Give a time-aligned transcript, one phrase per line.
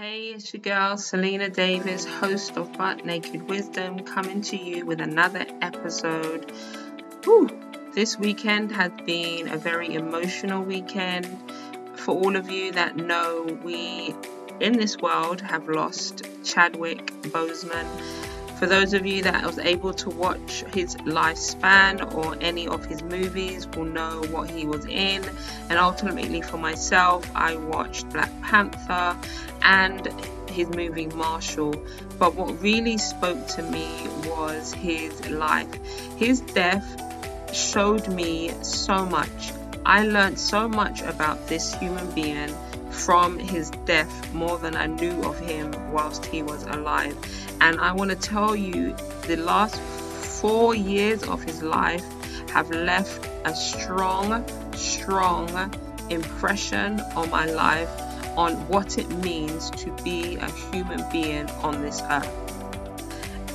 [0.00, 4.98] Hey, it's your girl Selena Davis, host of Butt Naked Wisdom, coming to you with
[4.98, 6.50] another episode.
[7.22, 7.50] Whew,
[7.94, 11.26] this weekend has been a very emotional weekend.
[11.96, 14.14] For all of you that know, we
[14.58, 17.86] in this world have lost Chadwick Boseman
[18.60, 23.02] for those of you that was able to watch his lifespan or any of his
[23.02, 25.24] movies will know what he was in.
[25.70, 29.16] And ultimately for myself I watched Black Panther
[29.62, 30.06] and
[30.50, 31.74] his movie Marshall.
[32.18, 33.88] But what really spoke to me
[34.26, 35.72] was his life
[36.18, 39.52] his death showed me so much.
[39.86, 42.54] I learned so much about this human being
[42.90, 47.16] from his death more than I knew of him whilst he was alive.
[47.60, 52.04] And I want to tell you, the last four years of his life
[52.50, 54.44] have left a strong,
[54.74, 55.74] strong
[56.10, 57.90] impression on my life
[58.36, 62.50] on what it means to be a human being on this earth.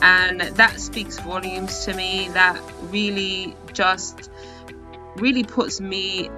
[0.02, 2.30] And that speaks volumes to me.
[2.30, 4.30] That really just
[5.16, 6.30] really puts me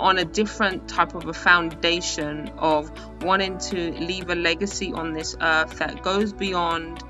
[0.00, 2.90] on a different type of a foundation of
[3.22, 7.02] wanting to leave a legacy on this earth that goes beyond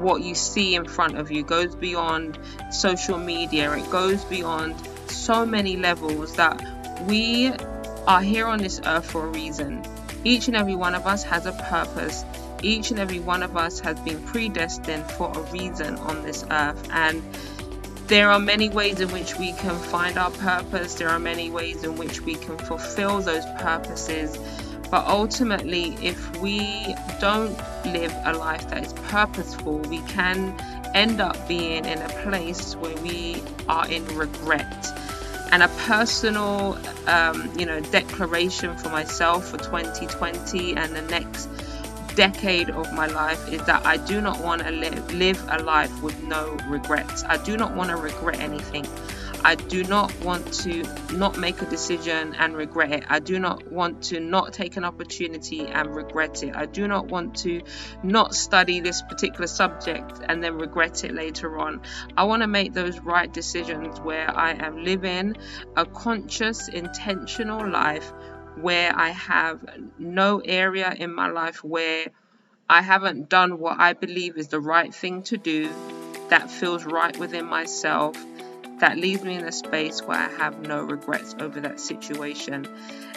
[0.00, 2.38] what you see in front of you, goes beyond
[2.70, 4.74] social media, it goes beyond
[5.08, 6.62] so many levels that
[7.06, 7.52] we
[8.06, 9.82] are here on this earth for a reason.
[10.24, 12.24] Each and every one of us has a purpose.
[12.62, 16.88] Each and every one of us has been predestined for a reason on this earth.
[16.90, 17.22] And
[18.08, 21.82] there are many ways in which we can find our purpose, there are many ways
[21.82, 24.38] in which we can fulfill those purposes.
[24.90, 30.56] But ultimately, if we don't live a life that is purposeful, we can
[30.94, 34.86] end up being in a place where we are in regret.
[35.50, 41.48] And a personal, um, you know, declaration for myself for 2020 and the next
[42.16, 46.02] decade of my life is that I do not want to live, live a life
[46.02, 47.22] with no regrets.
[47.24, 48.86] I do not want to regret anything.
[49.44, 50.82] I do not want to
[51.12, 53.04] not make a decision and regret it.
[53.08, 56.56] I do not want to not take an opportunity and regret it.
[56.56, 57.60] I do not want to
[58.02, 61.82] not study this particular subject and then regret it later on.
[62.16, 65.36] I want to make those right decisions where I am living
[65.76, 68.10] a conscious, intentional life
[68.60, 69.64] where I have
[69.98, 72.06] no area in my life where
[72.68, 75.70] I haven't done what I believe is the right thing to do,
[76.28, 78.16] that feels right within myself,
[78.80, 82.66] that leaves me in a space where I have no regrets over that situation.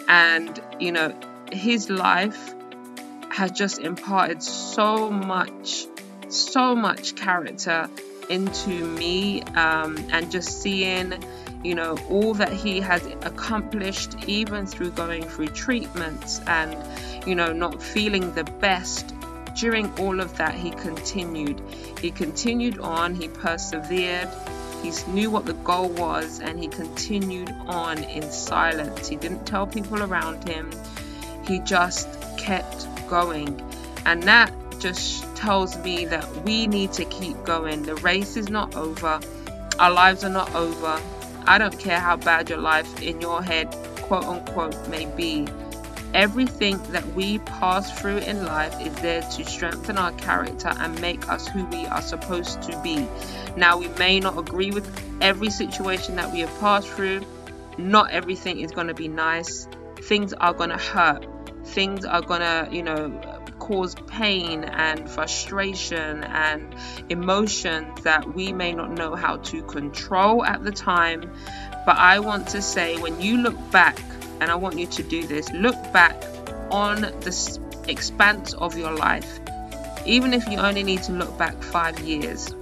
[0.08, 1.20] And, you know,
[1.52, 2.54] his life
[3.32, 5.88] has just imparted so much,
[6.28, 7.90] so much character
[8.30, 11.14] into me um, and just seeing
[11.64, 16.78] you know, all that he has accomplished, even through going through treatments and,
[17.28, 19.14] you know, not feeling the best.
[19.56, 21.62] During all of that, he continued.
[22.00, 24.30] He continued on, he persevered,
[24.82, 29.10] he knew what the goal was, and he continued on in silence.
[29.10, 30.72] He didn't tell people around him,
[31.46, 33.62] he just kept going.
[34.06, 37.84] And that just tells me that we need to keep going.
[37.84, 39.20] The race is not over,
[39.78, 41.02] our lives are not over
[41.46, 45.48] I don't care how bad your life in your head, quote unquote, may be.
[46.14, 51.30] Everything that we pass through in life is there to strengthen our character and make
[51.30, 53.08] us who we are supposed to be.
[53.56, 54.90] Now, we may not agree with
[55.22, 57.22] every situation that we have passed through.
[57.78, 59.68] Not everything is going to be nice.
[60.02, 61.28] Things are going to hurt.
[61.66, 63.39] Things are going to, you know,
[63.70, 66.76] cause pain and frustration and
[67.10, 71.32] emotions that we may not know how to control at the time.
[71.86, 74.00] But I want to say, when you look back,
[74.42, 76.20] and I want you to do this, look back
[76.72, 79.40] on the expanse of your life,
[80.04, 82.56] even if you only need to look back five years.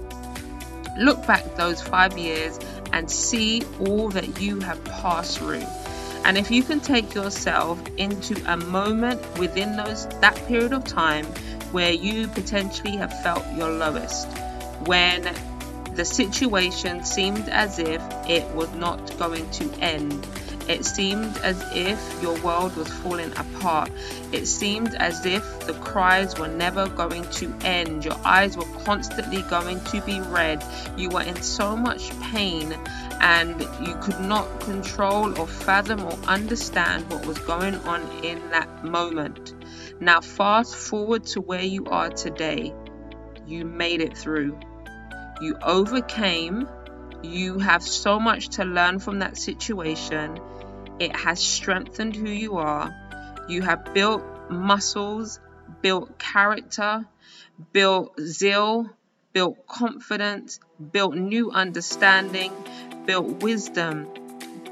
[0.98, 2.58] Look back those five years
[2.92, 5.64] and see all that you have passed through.
[6.28, 11.24] And if you can take yourself into a moment within those that period of time
[11.72, 14.28] where you potentially have felt your lowest,
[14.84, 15.34] when
[15.94, 20.26] the situation seemed as if it was not going to end,
[20.68, 23.90] it seemed as if your world was falling apart.
[24.32, 28.04] It seemed as if the cries were never going to end.
[28.04, 30.62] Your eyes were constantly going to be red.
[30.96, 32.72] You were in so much pain
[33.20, 38.84] and you could not control or fathom or understand what was going on in that
[38.84, 39.54] moment.
[40.00, 42.74] Now, fast forward to where you are today.
[43.46, 44.58] You made it through.
[45.40, 46.68] You overcame.
[47.22, 50.40] You have so much to learn from that situation
[51.00, 52.92] it has strengthened who you are.
[53.48, 55.38] You have built muscles
[55.82, 57.06] built character,
[57.72, 58.90] built zeal,
[59.32, 60.60] built confidence,
[60.92, 62.52] built new understanding,
[63.04, 64.08] built wisdom,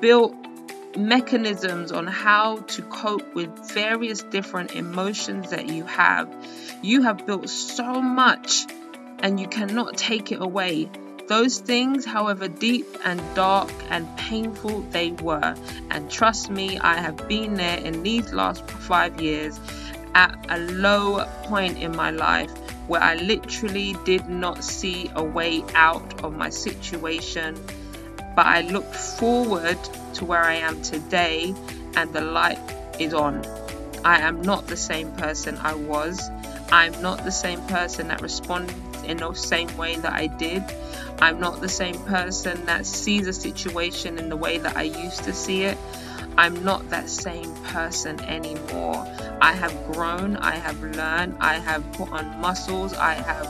[0.00, 0.34] built
[0.96, 6.32] mechanisms on how to cope with various different emotions that you have.
[6.82, 8.66] You have built so much
[9.18, 10.88] and you cannot take it away.
[11.28, 15.56] Those things, however deep and dark and painful they were,
[15.90, 19.58] and trust me, I have been there in these last five years
[20.14, 22.50] at a low point in my life
[22.86, 27.58] where I literally did not see a way out of my situation.
[28.36, 29.78] But I looked forward
[30.14, 31.54] to where I am today,
[31.96, 32.58] and the light
[33.00, 33.44] is on.
[34.04, 36.30] I am not the same person I was.
[36.70, 38.76] I'm not the same person that responded
[39.06, 40.62] in the same way that I did.
[41.20, 45.24] I'm not the same person that sees a situation in the way that I used
[45.24, 45.78] to see it.
[46.36, 49.06] I'm not that same person anymore.
[49.40, 53.46] I have grown, I have learned, I have put on muscles, I have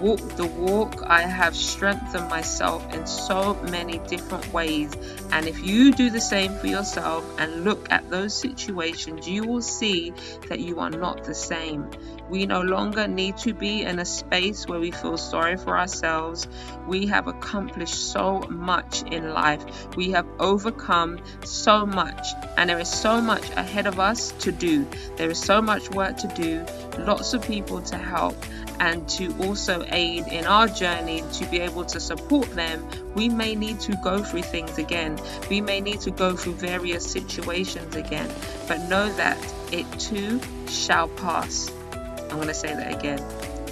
[0.00, 1.02] walk the walk.
[1.06, 4.92] I have strengthened myself in so many different ways.
[5.32, 9.62] And if you do the same for yourself and look at those situations, you will
[9.62, 10.12] see
[10.48, 11.90] that you are not the same.
[12.30, 16.46] We no longer need to be in a space where we feel sorry for ourselves.
[16.86, 19.64] We have accomplished so much in life.
[19.96, 22.24] We have overcome so much,
[22.56, 24.86] and there is so much ahead of us to do.
[25.16, 26.64] There is so much work to do,
[27.04, 28.36] lots of people to help
[28.80, 32.84] and to also aid in our journey to be able to support them,
[33.14, 35.18] we may need to go through things again.
[35.50, 38.28] We may need to go through various situations again.
[38.66, 39.38] But know that
[39.70, 41.70] it too shall pass.
[41.92, 43.22] I'm going to say that again.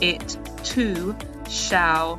[0.02, 1.16] It too
[1.48, 2.18] shall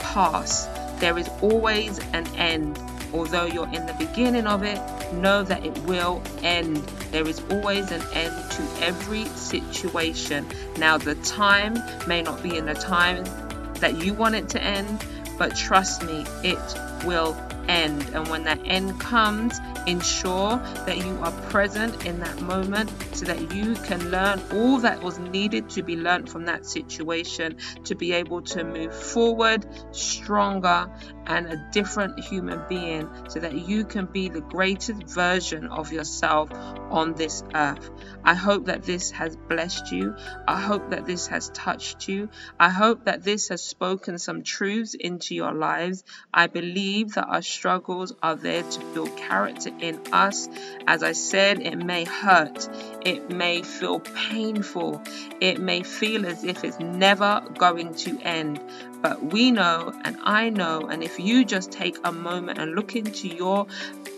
[0.00, 0.66] pass.
[1.00, 2.78] There is always an end.
[3.12, 4.78] Although you're in the beginning of it,
[5.14, 6.76] know that it will end.
[7.10, 10.46] There is always an end to every situation.
[10.78, 13.24] Now, the time may not be in the time
[13.80, 15.04] that you want it to end,
[15.38, 16.58] but trust me, it
[17.04, 17.36] will
[17.68, 18.02] end.
[18.14, 20.56] And when that end comes, ensure
[20.86, 25.18] that you are present in that moment so that you can learn all that was
[25.18, 30.90] needed to be learned from that situation to be able to move forward stronger
[31.26, 36.50] and a different human being so that you can be the greatest version of yourself
[36.90, 37.90] on this earth.
[38.24, 40.16] I hope that this has blessed you.
[40.46, 42.30] I hope that this has touched you.
[42.58, 46.02] I hope that this has spoken some truths into your lives.
[46.32, 46.46] I
[46.88, 50.48] believe that our struggles are there to build character in us.
[50.86, 52.66] As I said, it may hurt,
[53.04, 55.02] it may feel painful,
[55.38, 58.58] it may feel as if it's never going to end.
[59.02, 62.96] But we know, and I know, and if you just take a moment and look
[62.96, 63.66] into your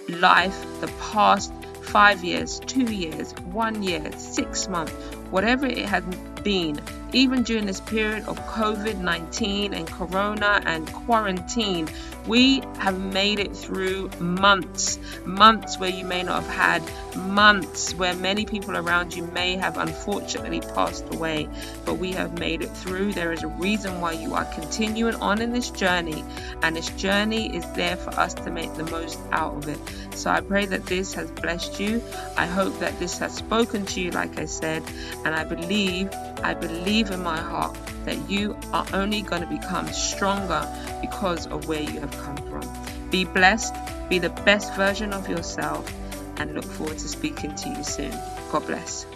[0.09, 1.53] life, the past
[1.83, 4.95] five years, two years, one year, six months,
[5.31, 6.05] whatever it has
[6.43, 6.81] been,
[7.13, 11.89] even during this period of COVID 19 and Corona and quarantine,
[12.27, 18.15] we have made it through months, months where you may not have had, months where
[18.15, 21.49] many people around you may have unfortunately passed away,
[21.85, 23.13] but we have made it through.
[23.13, 26.23] There is a reason why you are continuing on in this journey,
[26.63, 29.79] and this journey is there for us to make the most out of it.
[30.15, 32.03] So I pray that this has blessed you.
[32.37, 34.83] I hope that this has spoken to you, like I said,
[35.25, 36.11] and I believe,
[36.43, 40.67] I believe in my heart that you are only going to become stronger
[41.01, 42.63] because of where you have come from.
[43.11, 43.75] Be blessed,
[44.09, 45.93] be the best version of yourself,
[46.39, 48.13] and look forward to speaking to you soon.
[48.51, 49.07] God bless.